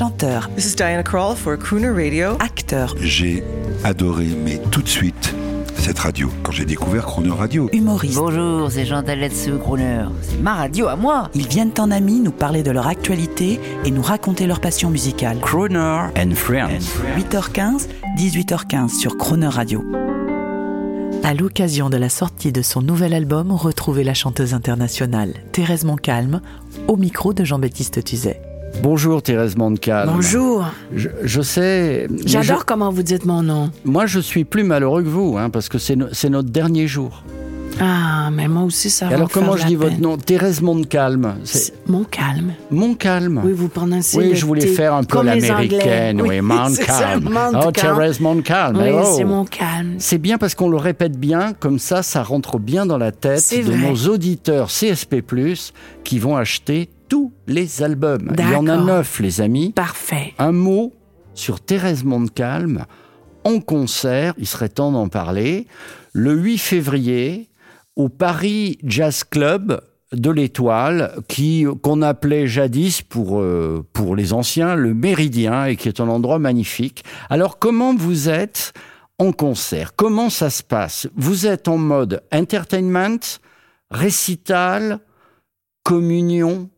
chanteur, 0.00 0.48
This 0.56 0.64
is 0.64 0.76
Diana 0.76 1.02
Krall 1.02 1.36
for 1.36 1.58
Crooner 1.58 1.90
Radio. 1.90 2.30
acteur, 2.40 2.94
J'ai 3.02 3.44
adoré, 3.84 4.28
mais 4.46 4.58
tout 4.70 4.80
de 4.80 4.88
suite, 4.88 5.34
cette 5.76 5.98
radio. 5.98 6.30
Quand 6.42 6.52
j'ai 6.52 6.64
découvert 6.64 7.04
Chrono 7.04 7.34
Radio, 7.34 7.68
humoriste. 7.74 8.14
Bonjour, 8.14 8.70
c'est 8.70 8.86
Jean 8.86 9.02
Taletsu 9.02 9.58
Crooner. 9.58 10.06
C'est 10.22 10.40
ma 10.40 10.54
radio 10.54 10.88
à 10.88 10.96
moi. 10.96 11.28
Ils 11.34 11.46
viennent 11.46 11.74
en 11.78 11.90
amis 11.90 12.20
nous 12.20 12.30
parler 12.32 12.62
de 12.62 12.70
leur 12.70 12.86
actualité 12.86 13.60
et 13.84 13.90
nous 13.90 14.00
raconter 14.00 14.46
leur 14.46 14.60
passion 14.62 14.88
musicale. 14.88 15.38
Croner 15.40 16.06
and 16.16 16.34
Friends. 16.34 16.96
8h15, 17.18 17.88
18h15 18.16 18.98
sur 18.98 19.18
Croner 19.18 19.48
Radio. 19.48 19.84
À 21.24 21.34
l'occasion 21.34 21.90
de 21.90 21.98
la 21.98 22.08
sortie 22.08 22.52
de 22.52 22.62
son 22.62 22.80
nouvel 22.80 23.12
album, 23.12 23.52
retrouvez 23.52 24.04
la 24.04 24.14
chanteuse 24.14 24.54
internationale 24.54 25.34
Thérèse 25.52 25.84
Moncalme 25.84 26.40
au 26.88 26.96
micro 26.96 27.34
de 27.34 27.44
Jean-Baptiste 27.44 28.02
Tuzet. 28.02 28.40
Bonjour 28.82 29.22
Thérèse 29.22 29.56
Montcalm. 29.56 30.10
Bonjour. 30.14 30.64
Je, 30.94 31.08
je 31.22 31.42
sais. 31.42 32.08
J'adore 32.24 32.64
comment 32.64 32.90
vous 32.90 33.02
dites 33.02 33.26
mon 33.26 33.42
nom. 33.42 33.70
moi, 33.84 34.06
je 34.06 34.20
suis 34.20 34.44
plus 34.44 34.64
malheureux 34.64 35.02
que 35.02 35.08
vous, 35.08 35.36
hein, 35.38 35.50
parce 35.50 35.68
que 35.68 35.78
c'est 35.78 35.96
no- 35.96 36.06
c'est 36.12 36.30
notre 36.30 36.48
dernier 36.50 36.86
jour. 36.86 37.22
Ah, 37.82 38.30
mais 38.32 38.46
moi 38.48 38.64
aussi, 38.64 38.90
ça 38.90 39.08
va 39.08 39.14
alors, 39.16 39.30
comment 39.30 39.56
je 39.56 39.66
dis 39.66 39.74
votre 39.76 39.98
nom 40.00 40.16
Thérèse 40.18 40.60
Montcalm. 40.60 41.36
C'est 41.44 41.58
C'est 41.58 41.72
Mon 41.88 42.04
calme. 42.04 42.52
Montcalm. 42.70 43.40
Oui, 43.44 43.52
vous 43.52 43.68
prononcez 43.68 44.18
Oui, 44.18 44.34
je 44.34 44.44
voulais 44.44 44.66
faire 44.66 44.94
un 44.94 45.04
peu 45.04 45.22
l'américaine. 45.22 46.20
Oui, 46.20 46.40
Montcalm. 46.40 47.24
Montcalm. 47.30 47.62
Oh, 47.66 47.70
Thérèse 47.70 48.20
Montcalm. 48.20 48.76
Oui, 48.76 48.90
oh. 48.92 49.14
c'est 49.16 49.24
mon 49.24 49.44
calme. 49.44 49.94
C'est 49.98 50.18
bien 50.18 50.36
parce 50.36 50.54
qu'on 50.54 50.68
le 50.68 50.76
répète 50.76 51.18
bien, 51.18 51.52
comme 51.58 51.78
ça, 51.78 52.02
ça 52.02 52.22
rentre 52.22 52.58
bien 52.58 52.86
dans 52.86 52.98
la 52.98 53.12
tête 53.12 53.50
de 53.50 53.62
vrai. 53.62 53.76
nos 53.90 53.96
auditeurs 54.08 54.68
CSP+, 54.68 55.22
qui 56.04 56.18
vont 56.18 56.36
acheter 56.36 56.88
tous 57.10 57.32
les 57.46 57.82
albums. 57.82 58.32
Il 58.38 58.50
y 58.50 58.54
en 58.54 58.66
a 58.68 58.78
neuf, 58.78 59.20
les 59.20 59.42
amis. 59.42 59.72
Parfait. 59.72 60.32
Un 60.38 60.52
mot 60.52 60.94
sur 61.34 61.60
Thérèse 61.60 62.04
Montcalm 62.04 62.86
en 63.44 63.60
concert, 63.60 64.34
il 64.38 64.46
serait 64.46 64.68
temps 64.68 64.92
d'en 64.92 65.08
parler, 65.08 65.66
le 66.12 66.34
8 66.34 66.58
février 66.58 67.48
au 67.96 68.08
Paris 68.08 68.78
Jazz 68.84 69.24
Club 69.24 69.80
de 70.12 70.30
l'Étoile, 70.30 71.14
qui 71.28 71.66
qu'on 71.82 72.02
appelait 72.02 72.46
jadis 72.46 73.02
pour 73.02 73.40
euh, 73.40 73.86
pour 73.92 74.16
les 74.16 74.32
anciens 74.32 74.74
le 74.74 74.92
Méridien 74.92 75.66
et 75.66 75.76
qui 75.76 75.88
est 75.88 76.00
un 76.00 76.08
endroit 76.08 76.38
magnifique. 76.38 77.04
Alors 77.28 77.58
comment 77.58 77.94
vous 77.94 78.28
êtes 78.28 78.72
en 79.18 79.32
concert? 79.32 79.94
Comment 79.96 80.28
ça 80.28 80.50
se 80.50 80.62
passe? 80.62 81.08
Vous 81.16 81.46
êtes 81.46 81.68
en 81.68 81.78
mode 81.78 82.22
entertainment, 82.32 83.20
récital, 83.90 84.98
communion? 85.84 86.68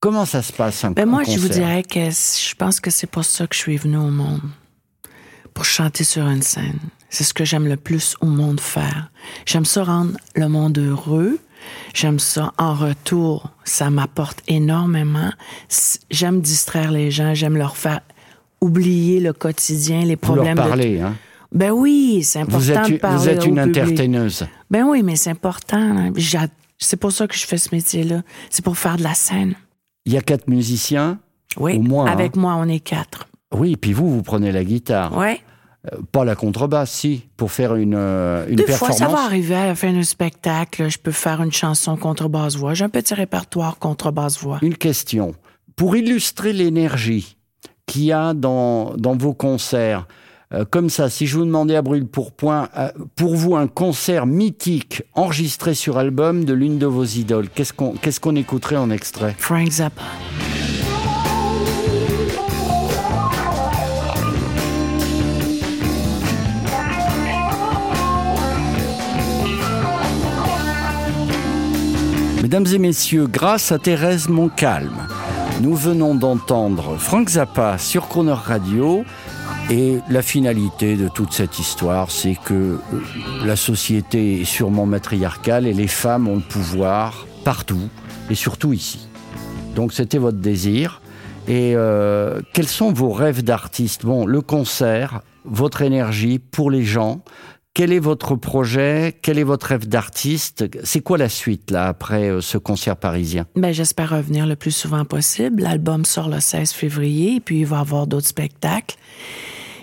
Comment 0.00 0.24
ça 0.26 0.42
se 0.42 0.52
passe 0.52 0.84
un, 0.84 0.90
Ben 0.92 1.08
un 1.08 1.10
moi, 1.10 1.22
je 1.24 1.38
vous 1.38 1.48
dirais 1.48 1.82
que 1.82 2.10
je 2.10 2.54
pense 2.54 2.80
que 2.80 2.90
c'est 2.90 3.06
pour 3.06 3.24
ça 3.24 3.46
que 3.46 3.54
je 3.54 3.60
suis 3.60 3.76
venue 3.76 3.96
au 3.96 4.10
monde. 4.10 4.40
Pour 5.54 5.64
chanter 5.64 6.04
sur 6.04 6.26
une 6.28 6.42
scène. 6.42 6.78
C'est 7.08 7.24
ce 7.24 7.32
que 7.32 7.44
j'aime 7.44 7.66
le 7.66 7.76
plus 7.76 8.14
au 8.20 8.26
monde 8.26 8.60
faire. 8.60 9.10
J'aime 9.46 9.64
ça 9.64 9.84
rendre 9.84 10.12
le 10.34 10.48
monde 10.48 10.76
heureux. 10.78 11.38
J'aime 11.94 12.18
ça 12.18 12.52
en 12.58 12.74
retour. 12.74 13.50
Ça 13.64 13.88
m'apporte 13.88 14.42
énormément. 14.48 15.32
J'aime 16.10 16.42
distraire 16.42 16.90
les 16.92 17.10
gens. 17.10 17.32
J'aime 17.34 17.56
leur 17.56 17.76
faire 17.78 18.00
oublier 18.60 19.18
le 19.20 19.32
quotidien, 19.32 20.04
les 20.04 20.16
Vous 20.20 20.34
leur 20.34 20.54
problèmes. 20.54 20.56
de- 20.56 21.00
hein? 21.02 21.14
Ben 21.52 21.70
oui, 21.70 22.20
c'est 22.22 22.40
important 22.40 22.58
Vous 22.58 22.70
êtes, 22.70 22.84
de 22.86 22.90
une- 22.92 22.98
parler 22.98 23.16
vous 23.18 23.28
êtes 23.28 23.46
une 23.46 23.60
entertaineuse. 23.60 24.46
Ben 24.70 24.84
oui, 24.84 25.02
mais 25.02 25.16
c'est 25.16 25.30
important. 25.30 25.78
hein. 25.78 26.12
C'est 26.78 26.96
pour 26.98 27.12
ça 27.12 27.26
que 27.26 27.34
je 27.34 27.46
fais 27.46 27.56
ce 27.56 27.74
métier-là. 27.74 28.22
C'est 28.50 28.62
pour 28.64 28.76
faire 28.76 28.98
de 28.98 29.02
la 29.04 29.14
scène. 29.14 29.54
Il 30.06 30.12
y 30.12 30.16
a 30.16 30.22
quatre 30.22 30.48
musiciens. 30.48 31.18
Oui. 31.58 31.76
Au 31.76 31.82
moins, 31.82 32.06
Avec 32.06 32.36
hein. 32.36 32.40
moi, 32.40 32.54
on 32.56 32.68
est 32.68 32.80
quatre. 32.80 33.28
Oui, 33.52 33.76
puis 33.76 33.92
vous, 33.92 34.10
vous 34.10 34.22
prenez 34.22 34.52
la 34.52 34.64
guitare. 34.64 35.16
Ouais. 35.16 35.40
Euh, 35.92 35.98
Pas 36.12 36.24
la 36.24 36.34
contrebasse, 36.34 36.90
si, 36.90 37.28
pour 37.36 37.52
faire 37.52 37.74
une, 37.76 37.94
euh, 37.94 38.46
une 38.48 38.56
Deux 38.56 38.66
fois, 38.66 38.92
ça 38.92 39.08
va 39.08 39.24
arriver 39.24 39.54
à 39.54 39.66
la 39.66 39.74
fin 39.74 39.92
d'un 39.92 40.02
spectacle. 40.02 40.88
Je 40.88 40.98
peux 40.98 41.12
faire 41.12 41.42
une 41.42 41.52
chanson 41.52 41.96
contrebasse-voix. 41.96 42.74
J'ai 42.74 42.84
un 42.84 42.88
petit 42.88 43.14
répertoire 43.14 43.78
contrebasse-voix. 43.78 44.58
Une 44.62 44.76
question. 44.76 45.34
Pour 45.76 45.96
illustrer 45.96 46.52
l'énergie 46.52 47.36
qu'il 47.86 48.04
y 48.04 48.12
a 48.12 48.34
dans, 48.34 48.94
dans 48.96 49.16
vos 49.16 49.34
concerts, 49.34 50.06
euh, 50.54 50.64
comme 50.64 50.90
ça, 50.90 51.10
si 51.10 51.26
je 51.26 51.36
vous 51.36 51.44
demandais 51.44 51.74
à 51.74 51.82
brûle 51.82 52.06
pour 52.06 52.32
point, 52.32 52.68
euh, 52.76 52.90
pour 53.16 53.34
vous, 53.34 53.56
un 53.56 53.66
concert 53.66 54.26
mythique 54.26 55.02
enregistré 55.14 55.74
sur 55.74 55.98
album 55.98 56.44
de 56.44 56.52
l'une 56.52 56.78
de 56.78 56.86
vos 56.86 57.04
idoles, 57.04 57.48
qu'est-ce 57.48 57.72
qu'on 58.20 58.36
écouterait 58.36 58.76
en 58.76 58.90
extrait? 58.90 59.34
Frank 59.38 59.68
Zappa. 59.70 60.02
Mesdames 72.42 72.66
et 72.72 72.78
messieurs, 72.78 73.26
grâce 73.26 73.72
à 73.72 73.78
Thérèse 73.80 74.28
Montcalm, 74.28 75.08
nous 75.62 75.74
venons 75.74 76.14
d'entendre 76.14 76.96
Frank 76.96 77.28
Zappa 77.28 77.76
sur 77.76 78.06
Croner 78.06 78.34
Radio. 78.34 79.04
Et 79.68 79.98
la 80.08 80.22
finalité 80.22 80.96
de 80.96 81.08
toute 81.08 81.32
cette 81.32 81.58
histoire, 81.58 82.12
c'est 82.12 82.36
que 82.36 82.54
euh, 82.54 82.78
la 83.44 83.56
société 83.56 84.40
est 84.40 84.44
sûrement 84.44 84.86
matriarcale 84.86 85.66
et 85.66 85.72
les 85.72 85.88
femmes 85.88 86.28
ont 86.28 86.36
le 86.36 86.40
pouvoir 86.40 87.26
partout 87.44 87.88
et 88.30 88.36
surtout 88.36 88.72
ici. 88.72 89.08
Donc 89.74 89.92
c'était 89.92 90.18
votre 90.18 90.38
désir. 90.38 91.02
Et 91.48 91.72
euh, 91.74 92.40
quels 92.54 92.68
sont 92.68 92.92
vos 92.92 93.10
rêves 93.10 93.42
d'artiste? 93.42 94.06
Bon, 94.06 94.24
le 94.24 94.40
concert, 94.40 95.22
votre 95.44 95.82
énergie 95.82 96.38
pour 96.38 96.70
les 96.70 96.84
gens. 96.84 97.22
Quel 97.74 97.92
est 97.92 97.98
votre 97.98 98.36
projet? 98.36 99.18
Quel 99.20 99.36
est 99.36 99.44
votre 99.44 99.66
rêve 99.66 99.88
d'artiste? 99.88 100.64
C'est 100.84 101.00
quoi 101.00 101.18
la 101.18 101.28
suite 101.28 101.72
là 101.72 101.88
après 101.88 102.30
euh, 102.30 102.40
ce 102.40 102.56
concert 102.56 102.96
parisien? 102.96 103.46
Ben, 103.56 103.72
j'espère 103.72 104.10
revenir 104.10 104.46
le 104.46 104.54
plus 104.54 104.70
souvent 104.70 105.04
possible. 105.04 105.64
L'album 105.64 106.04
sort 106.04 106.28
le 106.28 106.38
16 106.38 106.70
février, 106.70 107.34
et 107.34 107.40
puis 107.40 107.60
il 107.60 107.66
va 107.66 107.78
y 107.78 107.80
avoir 107.80 108.06
d'autres 108.06 108.28
spectacles. 108.28 108.96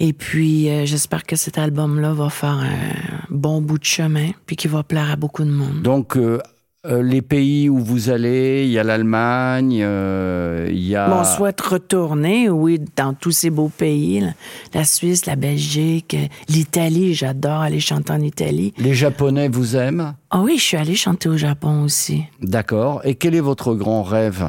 Et 0.00 0.12
puis, 0.12 0.70
euh, 0.70 0.86
j'espère 0.86 1.24
que 1.24 1.34
cet 1.36 1.58
album-là 1.58 2.12
va 2.12 2.30
faire 2.30 2.50
un 2.50 3.24
bon 3.30 3.60
bout 3.60 3.78
de 3.78 3.84
chemin, 3.84 4.30
puis 4.46 4.56
qu'il 4.56 4.70
va 4.70 4.82
plaire 4.82 5.10
à 5.10 5.16
beaucoup 5.16 5.42
de 5.44 5.50
monde. 5.50 5.82
Donc 5.82 6.16
euh, 6.16 6.38
euh, 6.86 7.02
les 7.02 7.20
pays 7.20 7.68
où 7.68 7.78
vous 7.78 8.08
allez, 8.08 8.64
il 8.64 8.70
y 8.70 8.78
a 8.78 8.84
l'Allemagne, 8.84 9.72
il 9.72 10.78
y 10.86 10.94
a 10.94 11.08
Bon, 11.08 11.16
on 11.20 11.24
souhaite 11.24 11.60
retourner, 11.60 12.48
oui, 12.48 12.80
dans 12.96 13.12
tous 13.12 13.32
ces 13.32 13.50
beaux 13.50 13.70
pays. 13.76 14.20
là. 14.20 14.28
La 14.72 14.84
Suisse, 14.84 15.26
la 15.26 15.34
Belgique, 15.34 16.16
l'Italie. 16.48 17.14
J'adore 17.14 17.60
aller 17.62 17.80
chanter 17.80 18.12
en 18.12 18.20
Italie. 18.20 18.72
les 18.78 18.94
Japonais 18.94 19.48
vous 19.48 19.74
aiment? 19.76 20.14
Ah 20.30 20.40
oui, 20.42 20.58
je 20.58 20.62
suis 20.62 20.76
allée 20.76 20.94
chanter 20.94 21.28
au 21.28 21.36
Japon 21.36 21.82
aussi. 21.82 22.22
D'accord. 22.40 23.00
Et 23.04 23.16
quel 23.16 23.34
est 23.34 23.40
votre 23.40 23.74
grand 23.74 24.04
rêve 24.04 24.48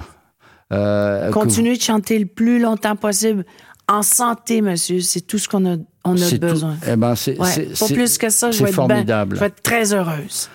Continuer 1.32 1.76
de 1.76 1.82
chanter 1.82 2.20
le 2.20 2.28
plus 2.28 2.60
longtemps 2.60 2.96
possible 2.96 3.44
en 3.90 4.02
santé, 4.04 4.62
monsieur. 4.62 5.02
C'est 5.02 5.22
tout 5.22 5.38
ce 5.38 5.48
qu'on 5.50 5.66
a, 5.66 5.76
on 6.06 6.14
vous- 6.16 6.24
a 6.24 6.26
c'est 6.26 6.40
tout- 6.40 6.48
besoin. 6.48 6.78
Eh 6.88 6.96
ben, 6.96 7.16
c'est 7.16 7.38
Ouais, 7.40 7.68
pas 7.80 7.88
plus 7.88 8.18
que 8.18 8.30
ça, 8.30 8.52
je 8.52 8.64
vais, 8.64 8.70
être 8.70 8.76
ben- 8.78 8.88
formidable. 8.88 9.36
je 9.36 9.40
vais 9.42 9.48
être 9.48 9.62
très 9.64 9.94
heureuse. 9.94 10.50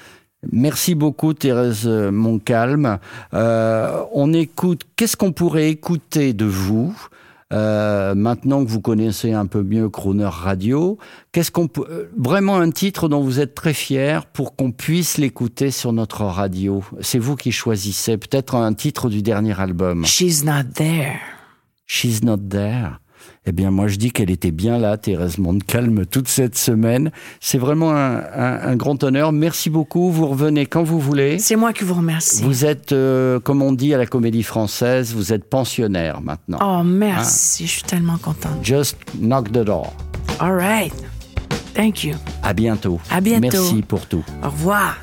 Merci 0.52 0.94
beaucoup 0.94 1.32
Thérèse 1.34 1.86
Montcalm. 1.86 2.98
Euh, 3.32 4.02
on 4.12 4.32
écoute. 4.34 4.82
Qu'est-ce 4.96 5.16
qu'on 5.16 5.32
pourrait 5.32 5.70
écouter 5.70 6.34
de 6.34 6.44
vous 6.44 6.94
euh, 7.52 8.14
maintenant 8.14 8.62
que 8.64 8.68
vous 8.68 8.80
connaissez 8.82 9.32
un 9.32 9.46
peu 9.46 9.62
mieux 9.62 9.88
Croner 9.88 10.28
Radio? 10.30 10.98
Qu'est-ce 11.32 11.50
qu'on 11.50 11.66
peut 11.68 11.86
euh, 11.88 12.10
vraiment 12.18 12.56
un 12.56 12.70
titre 12.70 13.08
dont 13.08 13.22
vous 13.22 13.40
êtes 13.40 13.54
très 13.54 13.72
fier 13.72 14.26
pour 14.26 14.54
qu'on 14.54 14.70
puisse 14.70 15.16
l'écouter 15.16 15.70
sur 15.70 15.94
notre 15.94 16.22
radio? 16.24 16.84
C'est 17.00 17.18
vous 17.18 17.36
qui 17.36 17.50
choisissez. 17.50 18.18
Peut-être 18.18 18.54
un 18.54 18.74
titre 18.74 19.08
du 19.08 19.22
dernier 19.22 19.58
album. 19.58 20.04
She's 20.04 20.44
not 20.44 20.64
there. 20.74 21.20
She's 21.86 22.22
not 22.22 22.36
there. 22.50 22.98
Eh 23.46 23.52
bien, 23.52 23.70
moi, 23.70 23.88
je 23.88 23.96
dis 23.96 24.10
qu'elle 24.10 24.30
était 24.30 24.50
bien 24.50 24.78
là, 24.78 24.96
Thérèse 24.96 25.36
Montcalm, 25.36 26.06
toute 26.06 26.28
cette 26.28 26.56
semaine. 26.56 27.10
C'est 27.40 27.58
vraiment 27.58 27.90
un, 27.92 28.16
un- 28.16 28.60
un 28.70 28.76
grand 28.76 29.04
honneur. 29.04 29.32
Merci 29.32 29.68
beaucoup. 29.68 30.10
Vous 30.10 30.26
revenez 30.26 30.64
quand 30.64 30.82
vous 30.82 30.98
voulez. 30.98 31.38
C'est 31.38 31.56
moi 31.56 31.74
qui 31.74 31.84
vous 31.84 31.92
remercie. 31.94 32.42
Vous 32.42 32.64
êtes, 32.64 32.92
euh, 32.92 33.38
comme 33.40 33.60
on 33.60 33.72
dit 33.72 33.92
à 33.92 33.98
la 33.98 34.06
Comédie 34.06 34.42
Française, 34.42 35.12
vous 35.14 35.32
êtes 35.34 35.44
pensionnaire 35.44 36.22
maintenant. 36.22 36.58
Oh, 36.62 36.82
merci. 36.84 37.66
Je 37.66 37.70
suis 37.72 37.82
tellement 37.82 38.16
contente. 38.16 38.52
Just 38.62 38.96
knock 39.20 39.52
the 39.52 39.62
door. 39.62 39.92
All 40.40 40.54
right. 40.56 40.92
Thank 41.74 42.02
you. 42.04 42.14
À 42.42 42.54
bientôt. 42.54 42.98
À 43.10 43.20
bientôt. 43.20 43.42
Merci 43.42 43.82
pour 43.82 44.06
tout. 44.06 44.24
Au 44.42 44.48
revoir. 44.48 44.96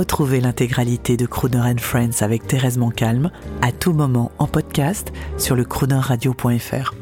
Retrouvez 0.00 0.40
l'intégralité 0.40 1.18
de 1.18 1.26
Crooner 1.26 1.58
and 1.58 1.78
Friends 1.78 2.22
avec 2.22 2.46
Thérèse 2.46 2.78
Moncalme 2.78 3.30
à 3.60 3.70
tout 3.70 3.92
moment 3.92 4.32
en 4.38 4.46
podcast 4.46 5.12
sur 5.36 5.56
le 5.56 5.64
croonerradio.fr. 5.66 6.99